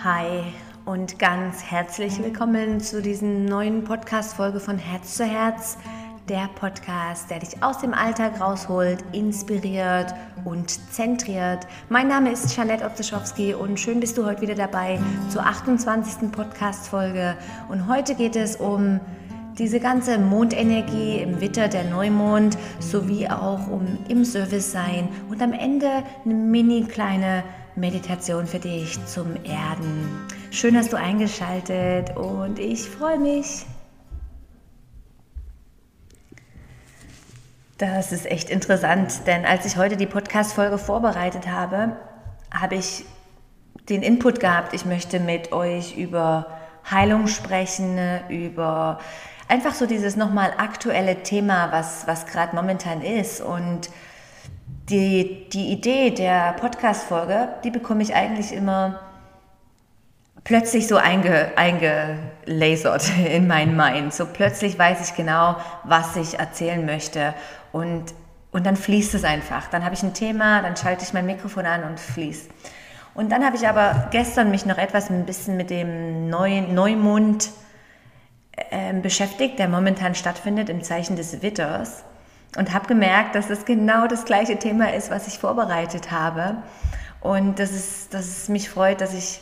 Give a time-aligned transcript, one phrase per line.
[0.00, 0.42] Hi
[0.84, 5.78] und ganz herzlich willkommen zu diesen neuen Podcast-Folge von Herz zu Herz.
[6.28, 10.12] Der Podcast, der dich aus dem Alltag rausholt, inspiriert
[10.44, 11.68] und zentriert.
[11.88, 16.32] Mein Name ist Janette Obzeschowski und schön bist du heute wieder dabei zur 28.
[16.32, 17.36] Podcast-Folge.
[17.68, 18.98] Und heute geht es um
[19.58, 25.52] diese ganze Mondenergie im Witter, der Neumond, sowie auch um im Service sein und am
[25.52, 27.44] Ende eine mini kleine
[27.74, 30.26] Meditation für dich zum Erden.
[30.50, 33.64] Schön hast du eingeschaltet und ich freue mich.
[37.78, 41.96] Das ist echt interessant, denn als ich heute die Podcast-Folge vorbereitet habe,
[42.52, 43.04] habe ich
[43.88, 46.46] den Input gehabt, ich möchte mit euch über
[46.90, 49.00] Heilung sprechen, über
[49.48, 53.88] einfach so dieses nochmal aktuelle Thema, was, was gerade momentan ist und
[54.92, 59.00] die, die Idee der Podcast-Folge, die bekomme ich eigentlich immer
[60.44, 64.12] plötzlich so einge, eingelasert in meinen Mind.
[64.12, 67.34] So plötzlich weiß ich genau, was ich erzählen möchte.
[67.72, 68.12] Und,
[68.52, 69.68] und dann fließt es einfach.
[69.68, 72.50] Dann habe ich ein Thema, dann schalte ich mein Mikrofon an und fließt.
[73.14, 77.50] Und dann habe ich aber gestern mich noch etwas ein bisschen mit dem neuen Neumond
[78.70, 82.04] äh, beschäftigt, der momentan stattfindet im Zeichen des Witters
[82.56, 86.56] und habe gemerkt, dass das genau das gleiche Thema ist, was ich vorbereitet habe.
[87.20, 89.40] Und dass es, dass es mich freut, dass ich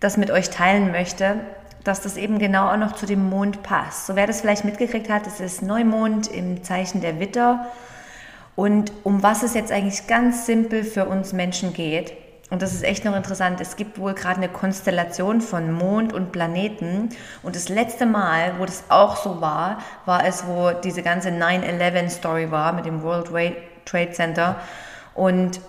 [0.00, 1.40] das mit euch teilen möchte,
[1.84, 4.06] dass das eben genau auch noch zu dem Mond passt.
[4.06, 7.66] So wer das vielleicht mitgekriegt hat, es ist Neumond im Zeichen der Witter.
[8.56, 12.12] Und um was es jetzt eigentlich ganz simpel für uns Menschen geht,
[12.50, 13.60] und das ist echt noch interessant.
[13.60, 17.10] Es gibt wohl gerade eine Konstellation von Mond und Planeten.
[17.42, 22.50] Und das letzte Mal, wo das auch so war, war es, wo diese ganze 9-11-Story
[22.50, 23.28] war mit dem World
[23.84, 24.56] Trade Center.
[25.14, 25.60] Und,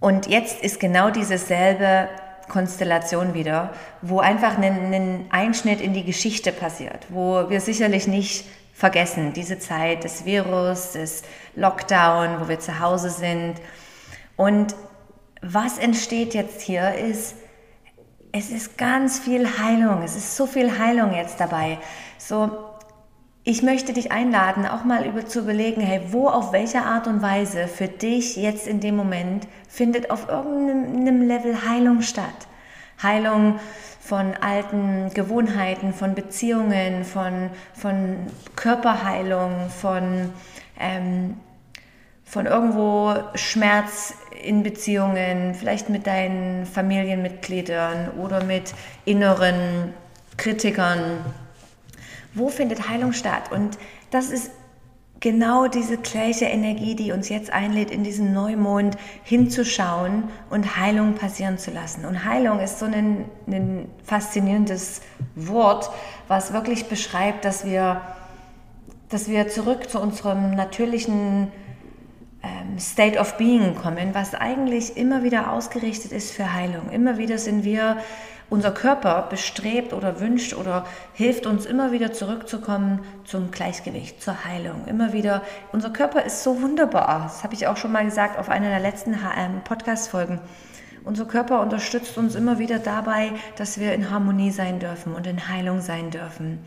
[0.00, 2.08] und jetzt ist genau dieselbe
[2.48, 3.70] Konstellation wieder,
[4.02, 9.60] wo einfach ein, ein Einschnitt in die Geschichte passiert, wo wir sicherlich nicht vergessen, diese
[9.60, 11.22] Zeit des Virus, des
[11.54, 13.54] Lockdown, wo wir zu Hause sind.
[14.36, 14.74] Und
[15.44, 17.36] was entsteht jetzt hier ist,
[18.32, 21.78] es ist ganz viel Heilung, es ist so viel Heilung jetzt dabei.
[22.18, 22.50] So,
[23.44, 27.20] ich möchte dich einladen, auch mal über zu überlegen, hey, wo auf welche Art und
[27.20, 32.48] Weise für dich jetzt in dem Moment findet auf irgendeinem Level Heilung statt.
[33.02, 33.60] Heilung
[34.00, 38.16] von alten Gewohnheiten, von Beziehungen, von, von
[38.56, 40.30] Körperheilung, von
[40.80, 41.36] ähm,
[42.24, 48.74] von irgendwo Schmerz in Beziehungen, vielleicht mit deinen Familienmitgliedern oder mit
[49.04, 49.94] inneren
[50.36, 51.24] Kritikern.
[52.34, 53.52] Wo findet Heilung statt?
[53.52, 53.78] Und
[54.10, 54.50] das ist
[55.20, 61.56] genau diese gleiche Energie, die uns jetzt einlädt, in diesen Neumond hinzuschauen und Heilung passieren
[61.56, 62.04] zu lassen.
[62.04, 65.00] Und Heilung ist so ein, ein faszinierendes
[65.34, 65.90] Wort,
[66.28, 68.02] was wirklich beschreibt, dass wir,
[69.08, 71.50] dass wir zurück zu unserem natürlichen
[72.78, 76.90] State of Being kommen, was eigentlich immer wieder ausgerichtet ist für Heilung.
[76.90, 77.98] Immer wieder sind wir,
[78.50, 80.84] unser Körper bestrebt oder wünscht oder
[81.14, 84.86] hilft uns immer wieder zurückzukommen zum Gleichgewicht, zur Heilung.
[84.86, 87.22] Immer wieder, unser Körper ist so wunderbar.
[87.24, 89.16] Das habe ich auch schon mal gesagt auf einer der letzten
[89.64, 90.40] Podcast-Folgen.
[91.04, 95.48] Unser Körper unterstützt uns immer wieder dabei, dass wir in Harmonie sein dürfen und in
[95.48, 96.60] Heilung sein dürfen.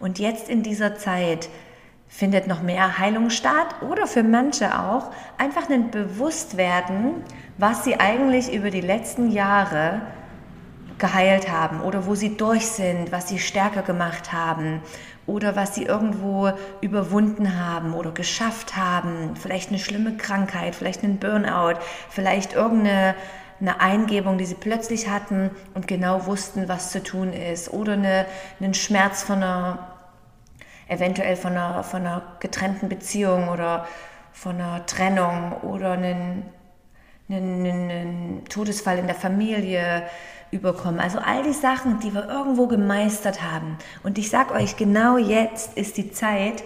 [0.00, 1.48] Und jetzt in dieser Zeit,
[2.12, 7.24] findet noch mehr Heilung statt oder für manche auch einfach ein Bewusstwerden,
[7.56, 10.02] was sie eigentlich über die letzten Jahre
[10.98, 14.82] geheilt haben oder wo sie durch sind, was sie stärker gemacht haben
[15.26, 16.52] oder was sie irgendwo
[16.82, 21.80] überwunden haben oder geschafft haben, vielleicht eine schlimme Krankheit, vielleicht einen Burnout,
[22.10, 23.14] vielleicht irgendeine
[23.58, 28.26] eine Eingebung, die sie plötzlich hatten und genau wussten, was zu tun ist oder eine,
[28.60, 29.91] einen Schmerz von einer
[30.92, 33.86] eventuell von einer, von einer getrennten Beziehung oder
[34.32, 36.44] von einer Trennung oder einen,
[37.28, 40.04] einen, einen Todesfall in der Familie
[40.50, 41.00] überkommen.
[41.00, 43.78] Also all die Sachen, die wir irgendwo gemeistert haben.
[44.02, 46.62] Und ich sage euch, genau jetzt ist die Zeit,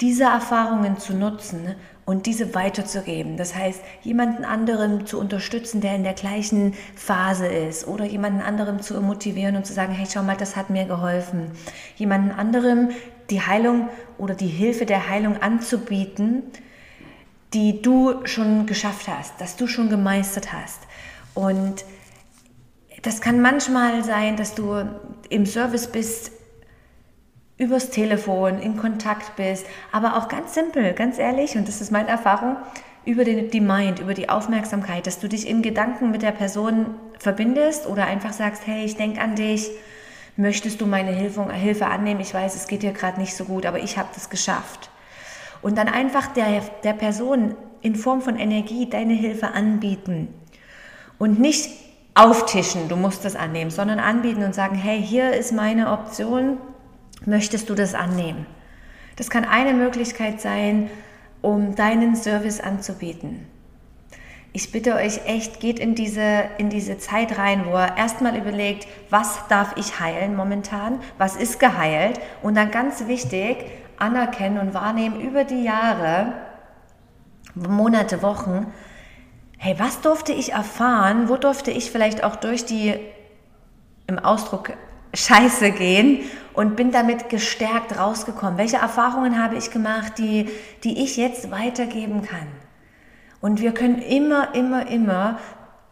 [0.00, 3.36] diese Erfahrungen zu nutzen und diese weiterzugeben.
[3.36, 8.82] Das heißt, jemanden anderen zu unterstützen, der in der gleichen Phase ist oder jemanden anderem
[8.82, 11.52] zu motivieren und zu sagen, hey, schau mal, das hat mir geholfen.
[11.96, 12.90] Jemanden anderem
[13.30, 13.88] die Heilung
[14.18, 16.42] oder die Hilfe der Heilung anzubieten,
[17.54, 20.80] die du schon geschafft hast, dass du schon gemeistert hast.
[21.34, 21.84] Und
[23.02, 24.86] das kann manchmal sein, dass du
[25.28, 26.32] im Service bist
[27.58, 32.08] übers Telefon in Kontakt bist, aber auch ganz simpel, ganz ehrlich, und das ist meine
[32.08, 32.56] Erfahrung,
[33.04, 36.94] über den, die Mind, über die Aufmerksamkeit, dass du dich in Gedanken mit der Person
[37.18, 39.70] verbindest oder einfach sagst, hey, ich denke an dich,
[40.36, 42.20] möchtest du meine Hilfe, Hilfe annehmen?
[42.20, 44.90] Ich weiß, es geht dir gerade nicht so gut, aber ich habe das geschafft.
[45.62, 50.28] Und dann einfach der, der Person in Form von Energie deine Hilfe anbieten.
[51.18, 51.70] Und nicht
[52.14, 56.58] auftischen, du musst das annehmen, sondern anbieten und sagen, hey, hier ist meine Option,
[57.26, 58.46] möchtest du das annehmen?
[59.16, 60.90] Das kann eine Möglichkeit sein,
[61.42, 63.46] um deinen Service anzubieten.
[64.54, 68.86] Ich bitte euch echt, geht in diese, in diese Zeit rein, wo ihr erstmal überlegt,
[69.08, 73.64] was darf ich heilen momentan, was ist geheilt und dann ganz wichtig,
[73.98, 76.34] anerkennen und wahrnehmen über die Jahre,
[77.54, 78.66] Monate, Wochen,
[79.56, 82.94] hey, was durfte ich erfahren, wo durfte ich vielleicht auch durch die,
[84.06, 84.72] im Ausdruck,
[85.14, 86.20] Scheiße gehen
[86.54, 88.58] und bin damit gestärkt rausgekommen.
[88.58, 90.48] Welche Erfahrungen habe ich gemacht, die,
[90.84, 92.46] die ich jetzt weitergeben kann?
[93.40, 95.38] Und wir können immer, immer, immer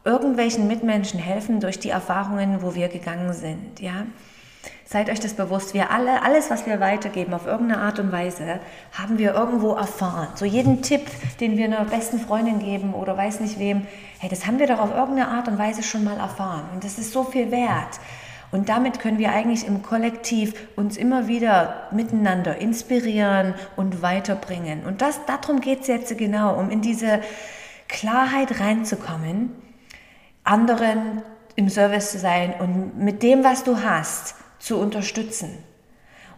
[0.04, 4.06] irgendwelchen Mitmenschen helfen durch die Erfahrungen, wo wir gegangen sind, ja?
[4.84, 8.58] Seid euch das bewusst, wir alle, alles, was wir weitergeben, auf irgendeine Art und Weise,
[8.98, 10.28] haben wir irgendwo erfahren.
[10.34, 11.02] So jeden Tipp,
[11.38, 13.86] den wir einer besten Freundin geben oder weiß nicht wem,
[14.18, 16.64] hey, das haben wir doch auf irgendeine Art und Weise schon mal erfahren.
[16.74, 18.00] Und das ist so viel wert.
[18.52, 24.84] Und damit können wir eigentlich im Kollektiv uns immer wieder miteinander inspirieren und weiterbringen.
[24.84, 27.20] Und das, darum geht es jetzt genau, um in diese
[27.88, 29.52] Klarheit reinzukommen,
[30.42, 31.22] anderen
[31.54, 35.50] im Service zu sein und mit dem, was du hast, zu unterstützen.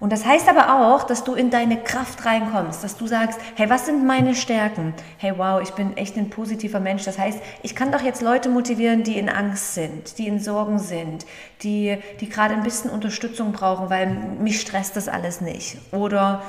[0.02, 3.70] Und das heißt aber auch, dass du in deine Kraft reinkommst, dass du sagst, hey,
[3.70, 4.94] was sind meine Stärken?
[5.16, 7.04] Hey, wow, ich bin echt ein positiver Mensch.
[7.04, 10.81] Das heißt, ich kann doch jetzt Leute motivieren, die in Angst sind, die in Sorgen
[10.81, 11.25] sind,
[11.62, 15.76] die, die gerade ein bisschen Unterstützung brauchen, weil mich stresst das alles nicht.
[15.93, 16.43] Oder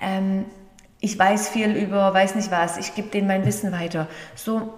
[0.00, 0.44] ähm,
[1.00, 4.06] ich weiß viel über, weiß nicht was, ich gebe denen mein Wissen weiter.
[4.36, 4.72] So,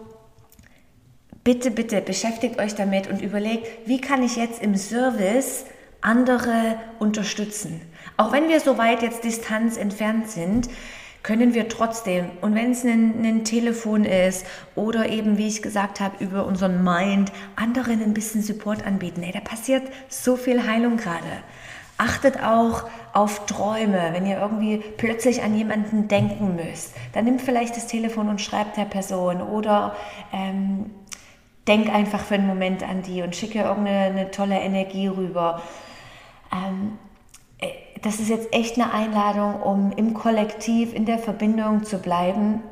[1.45, 5.67] bitte, bitte beschäftigt euch damit und überlegt, wie kann ich jetzt im Service
[6.03, 7.81] andere unterstützen.
[8.17, 10.69] Auch wenn wir so weit jetzt Distanz entfernt sind,
[11.23, 14.45] können wir trotzdem, und wenn es ein, ein, Telefon ist
[14.75, 19.23] oder eben, wie ich gesagt habe, über unseren Mind, anderen ein bisschen Support anbieten.
[19.23, 21.23] Ey, da passiert so viel Heilung gerade.
[21.97, 26.95] Achtet auch auf Träume, wenn ihr irgendwie plötzlich an jemanden denken müsst.
[27.13, 29.95] Dann nimmt vielleicht das Telefon und schreibt der Person oder
[30.33, 30.91] ähm,
[31.69, 35.63] denk einfach für einen Moment an die und schicke irgendeine tolle Energie rüber.
[36.53, 36.99] Ähm,
[37.59, 37.69] äh,
[38.03, 42.63] das ist jetzt echt eine Einladung, um im Kollektiv, in der Verbindung zu bleiben,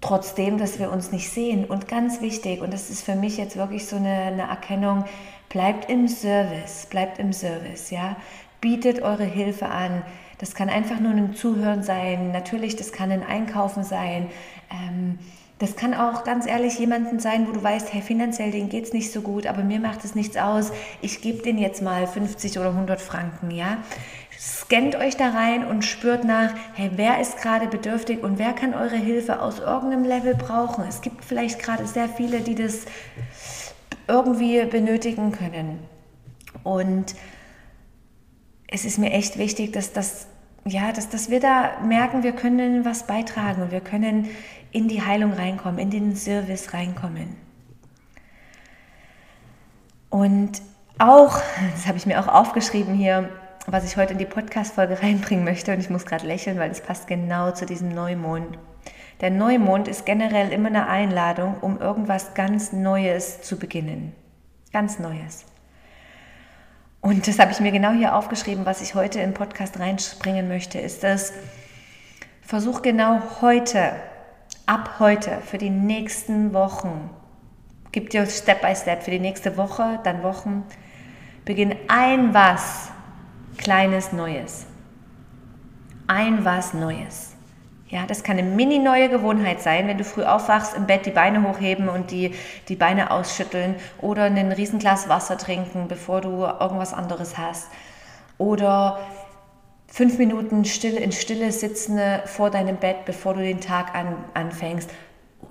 [0.00, 1.64] trotzdem, dass wir uns nicht sehen.
[1.64, 5.04] Und ganz wichtig, und das ist für mich jetzt wirklich so eine, eine Erkennung,
[5.48, 8.16] bleibt im Service, bleibt im Service, ja.
[8.60, 10.02] Bietet eure Hilfe an.
[10.38, 12.30] Das kann einfach nur ein Zuhören sein.
[12.30, 14.28] Natürlich, das kann ein Einkaufen sein.
[14.70, 15.18] Ähm,
[15.60, 18.92] das kann auch ganz ehrlich jemanden sein, wo du weißt, hey, finanziell, denen geht es
[18.94, 20.72] nicht so gut, aber mir macht es nichts aus.
[21.02, 23.76] Ich gebe den jetzt mal 50 oder 100 Franken, ja.
[24.38, 28.72] Scannt euch da rein und spürt nach, hey, wer ist gerade bedürftig und wer kann
[28.72, 30.82] eure Hilfe aus irgendeinem Level brauchen.
[30.88, 32.86] Es gibt vielleicht gerade sehr viele, die das
[34.08, 35.78] irgendwie benötigen können.
[36.64, 37.14] Und
[38.66, 40.26] es ist mir echt wichtig, dass das
[40.66, 44.28] ja, dass, dass wir da merken, wir können was beitragen und wir können
[44.72, 47.36] in die Heilung reinkommen, in den Service reinkommen.
[50.10, 50.62] Und
[50.98, 51.40] auch,
[51.72, 53.30] das habe ich mir auch aufgeschrieben hier,
[53.66, 56.80] was ich heute in die Podcast-Folge reinbringen möchte, und ich muss gerade lächeln, weil es
[56.80, 58.58] passt genau zu diesem Neumond.
[59.20, 64.14] Der Neumond ist generell immer eine Einladung, um irgendwas ganz Neues zu beginnen.
[64.72, 65.44] Ganz Neues.
[67.02, 70.78] Und das habe ich mir genau hier aufgeschrieben, was ich heute im Podcast reinspringen möchte,
[70.78, 71.32] ist das,
[72.42, 73.92] versuch genau heute
[74.70, 77.10] ab heute für die nächsten Wochen,
[77.90, 80.62] gib dir Step by Step für die nächste Woche, dann Wochen,
[81.44, 82.92] beginn ein was
[83.58, 84.66] Kleines Neues.
[86.06, 87.34] Ein was Neues.
[87.88, 91.10] Ja, das kann eine mini neue Gewohnheit sein, wenn du früh aufwachst, im Bett die
[91.10, 92.32] Beine hochheben und die,
[92.68, 97.66] die Beine ausschütteln oder ein Riesenglas Wasser trinken, bevor du irgendwas anderes hast.
[98.38, 99.00] Oder
[99.90, 104.88] fünf Minuten still in Stille sitzen vor deinem Bett, bevor du den Tag an, anfängst.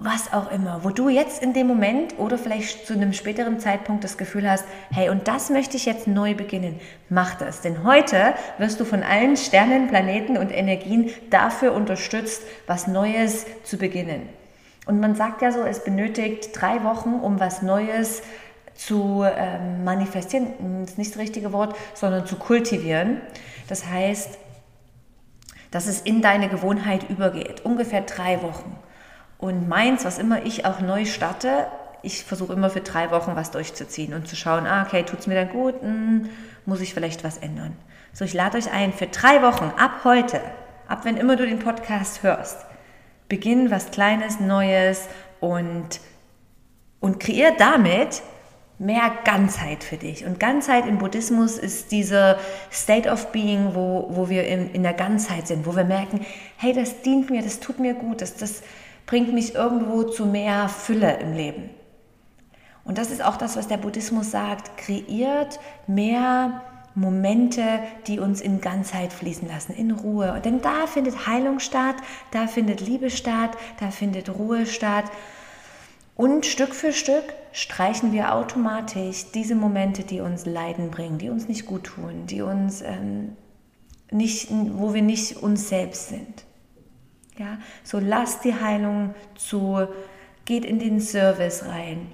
[0.01, 4.03] Was auch immer, wo du jetzt in dem Moment oder vielleicht zu einem späteren Zeitpunkt
[4.03, 6.79] das Gefühl hast, hey, und das möchte ich jetzt neu beginnen.
[7.09, 12.87] Mach das, denn heute wirst du von allen Sternen, Planeten und Energien dafür unterstützt, was
[12.87, 14.29] Neues zu beginnen.
[14.85, 18.21] Und man sagt ja so, es benötigt drei Wochen, um was Neues
[18.75, 20.47] zu ähm, manifestieren,
[20.81, 23.19] das ist nicht das richtige Wort, sondern zu kultivieren.
[23.69, 24.39] Das heißt,
[25.69, 27.63] dass es in deine Gewohnheit übergeht.
[27.63, 28.75] Ungefähr drei Wochen.
[29.37, 31.67] Und meins, was immer ich auch neu starte,
[32.01, 35.27] ich versuche immer für drei Wochen was durchzuziehen und zu schauen, ah, okay, tut es
[35.27, 36.29] mir dann gut, hm,
[36.65, 37.77] muss ich vielleicht was ändern.
[38.11, 40.41] So, ich lade euch ein, für drei Wochen, ab heute,
[40.87, 42.65] ab wenn immer du den Podcast hörst,
[43.27, 45.07] beginn was Kleines, Neues
[45.39, 45.99] und,
[46.99, 48.23] und kreier damit
[48.79, 50.25] mehr Ganzheit für dich.
[50.25, 52.39] Und Ganzheit im Buddhismus ist dieser
[52.71, 56.25] State of Being, wo, wo wir in, in der Ganzheit sind, wo wir merken,
[56.57, 58.63] hey, das dient mir, das tut mir gut, das, das
[59.05, 61.69] bringt mich irgendwo zu mehr Fülle im Leben.
[62.85, 66.61] Und das ist auch das, was der Buddhismus sagt, kreiert mehr
[66.95, 70.41] Momente, die uns in Ganzheit fließen lassen, in Ruhe.
[70.43, 71.95] Denn da findet Heilung statt,
[72.31, 75.05] da findet Liebe statt, da findet Ruhe statt.
[76.19, 77.23] Und Stück für Stück
[77.53, 82.41] streichen wir automatisch diese Momente, die uns Leiden bringen, die uns nicht gut tun, die
[82.41, 83.37] uns ähm,
[84.11, 86.43] nicht, wo wir nicht uns selbst sind.
[87.37, 89.87] Ja, so lasst die Heilung zu,
[90.43, 92.11] geht in den Service rein,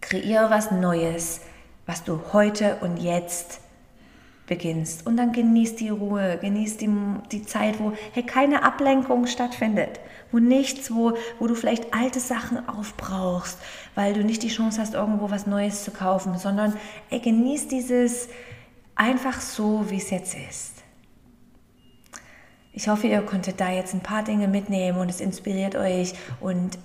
[0.00, 1.42] kreiere was Neues,
[1.84, 3.60] was du heute und jetzt
[4.46, 5.06] beginnst.
[5.06, 6.90] Und dann genieß die Ruhe, genieß die,
[7.32, 10.00] die Zeit, wo hey, keine Ablenkung stattfindet,
[10.32, 13.58] wo nichts, wo, wo du vielleicht alte Sachen aufbrauchst,
[13.94, 16.74] weil du nicht die Chance hast, irgendwo was Neues zu kaufen, sondern
[17.10, 18.28] ey, genieß dieses
[18.94, 20.74] einfach so, wie es jetzt ist.
[22.72, 26.76] Ich hoffe, ihr konntet da jetzt ein paar Dinge mitnehmen und es inspiriert euch und,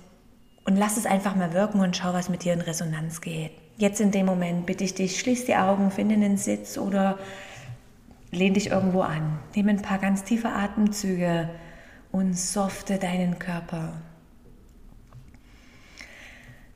[0.64, 3.50] und lasst es einfach mal wirken und schau, was mit dir in Resonanz geht.
[3.76, 7.18] Jetzt in dem Moment bitte ich dich, schließ die Augen, finde einen Sitz oder
[8.30, 9.38] lehn dich irgendwo an.
[9.54, 11.50] Nimm ein paar ganz tiefe Atemzüge
[12.12, 13.94] und softe deinen Körper.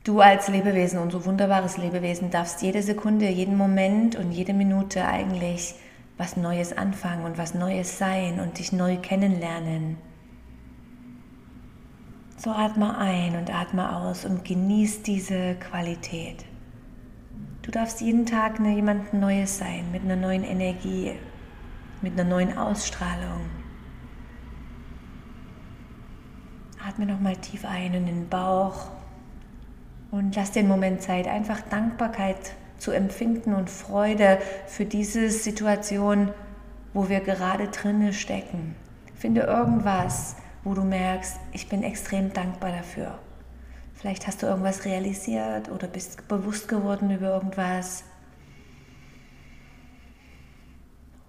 [0.03, 5.75] Du als Lebewesen, unser wunderbares Lebewesen, darfst jede Sekunde, jeden Moment und jede Minute eigentlich
[6.17, 9.97] was Neues anfangen und was Neues sein und dich neu kennenlernen.
[12.37, 16.45] So atme ein und atme aus und genieß diese Qualität.
[17.63, 21.13] Du darfst jeden Tag jemand Neues sein, mit einer neuen Energie,
[22.05, 23.49] mit einer neuen Ausstrahlung.
[26.87, 28.91] Atme nochmal tief ein in den Bauch
[30.11, 32.37] und lass den Moment Zeit, einfach Dankbarkeit
[32.77, 36.29] zu empfinden und Freude für diese Situation,
[36.93, 38.75] wo wir gerade drinnen stecken.
[39.15, 43.17] Finde irgendwas, wo du merkst, ich bin extrem dankbar dafür.
[43.95, 48.03] Vielleicht hast du irgendwas realisiert oder bist bewusst geworden über irgendwas.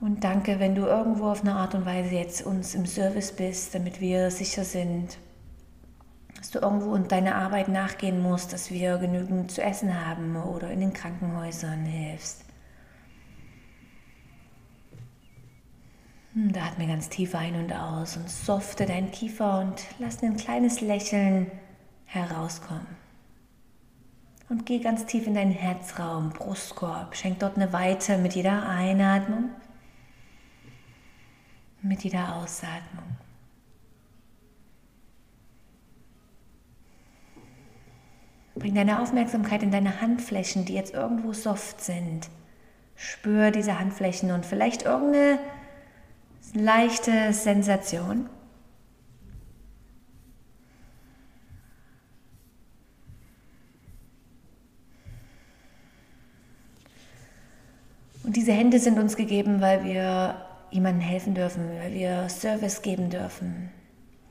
[0.00, 3.74] Und danke, wenn du irgendwo auf eine Art und Weise jetzt uns im Service bist,
[3.74, 5.16] damit wir sicher sind,
[6.36, 10.70] dass du irgendwo und deine Arbeit nachgehen musst, dass wir genügend zu essen haben oder
[10.70, 12.44] in den Krankenhäusern hilfst.
[16.34, 20.36] Hm, da atme ganz tief ein und aus und softe deinen Kiefer und lass ein
[20.36, 21.50] kleines Lächeln
[22.04, 22.86] herauskommen.
[24.50, 27.16] Und geh ganz tief in deinen Herzraum, Brustkorb.
[27.16, 29.50] Schenk dort eine Weite mit jeder Einatmung
[31.86, 33.04] mit jeder Ausatmung.
[38.54, 42.28] Bring deine Aufmerksamkeit in deine Handflächen, die jetzt irgendwo soft sind.
[42.94, 45.38] Spür diese Handflächen und vielleicht irgendeine
[46.54, 48.30] leichte Sensation.
[58.24, 60.34] Und diese Hände sind uns gegeben, weil wir
[60.70, 63.70] jemandem helfen dürfen, weil wir Service geben dürfen,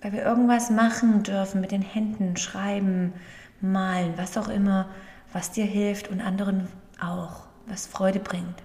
[0.02, 3.14] weil wir irgendwas machen dürfen mit den Händen, schreiben,
[3.62, 4.88] malen, was auch immer,
[5.34, 6.68] was dir hilft und anderen
[7.02, 8.64] auch, was Freude bringt.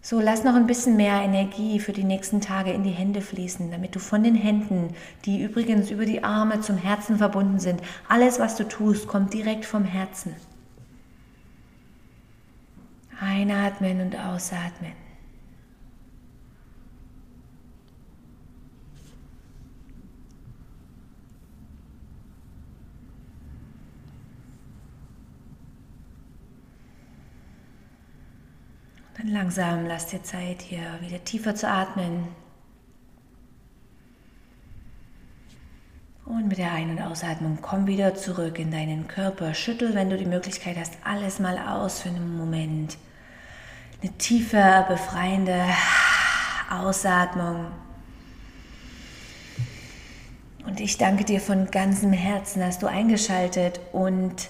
[0.00, 3.70] So, lass noch ein bisschen mehr Energie für die nächsten Tage in die Hände fließen,
[3.70, 4.94] damit du von den Händen,
[5.26, 9.66] die übrigens über die Arme zum Herzen verbunden sind, alles, was du tust, kommt direkt
[9.66, 10.34] vom Herzen.
[13.20, 14.92] Einatmen und ausatmen.
[29.18, 32.28] Dann langsam lass dir Zeit, hier wieder tiefer zu atmen.
[36.24, 39.54] Und mit der Ein- und Ausatmung komm wieder zurück in deinen Körper.
[39.54, 42.96] Schüttel, wenn du die Möglichkeit hast, alles mal aus für einen Moment.
[44.02, 45.64] Eine tiefe, befreiende
[46.70, 47.72] Ausatmung.
[50.64, 54.48] Und ich danke dir von ganzem Herzen, dass du eingeschaltet und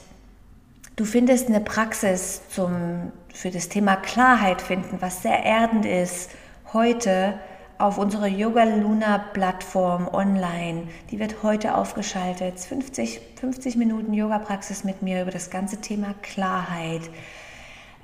[0.99, 6.31] Du findest eine Praxis zum, für das Thema Klarheit finden, was sehr erdend ist,
[6.73, 7.39] heute
[7.79, 10.89] auf unsere Yoga Luna Plattform online.
[11.13, 12.59] Die wird heute aufgeschaltet.
[12.59, 17.03] 50, 50 Minuten Yoga-Praxis mit mir über das ganze Thema Klarheit.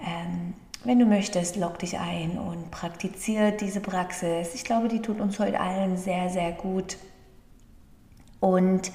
[0.06, 4.54] Ähm, wenn du möchtest, log dich ein und praktiziere diese Praxis.
[4.54, 6.96] Ich glaube, die tut uns heute allen sehr, sehr gut.
[8.38, 8.92] Und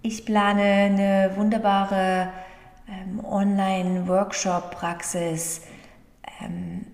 [0.00, 2.30] ich plane eine wunderbare
[2.92, 5.62] ähm, Online-Workshop-Praxis
[6.40, 6.86] ähm,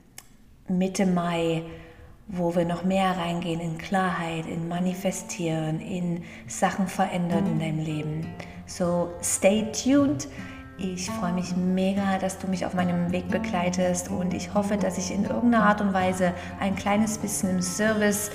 [0.69, 1.65] Mitte Mai
[2.29, 8.27] wo wir noch mehr reingehen in Klarheit, in Manifestieren, in Sachen verändern in deinem Leben.
[8.67, 10.29] So stay tuned.
[10.81, 14.97] Ich freue mich mega, dass du mich auf meinem Weg begleitest und ich hoffe, dass
[14.97, 18.31] ich in irgendeiner Art und Weise ein kleines bisschen im Service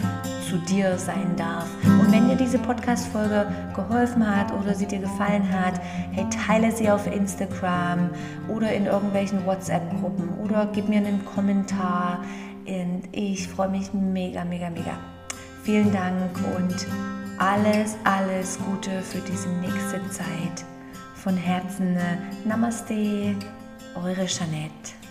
[0.50, 1.70] zu dir sein darf.
[1.86, 5.80] Und wenn dir diese Podcast-Folge geholfen hat oder sie dir gefallen hat,
[6.12, 8.10] hey, teile sie auf Instagram
[8.50, 12.20] oder in irgendwelchen WhatsApp-Gruppen oder gib mir einen Kommentar.
[12.68, 14.98] Und ich freue mich mega, mega, mega.
[15.64, 16.88] Vielen Dank und
[17.40, 20.73] alles, alles Gute für diese nächste Zeit.
[21.24, 21.98] Von Herzen
[22.44, 23.34] Namaste,
[23.96, 25.03] eure Jeanette.